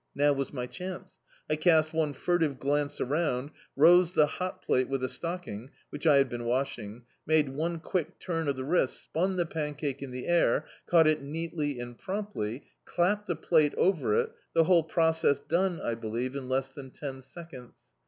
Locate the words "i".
1.47-1.55, 15.83-15.93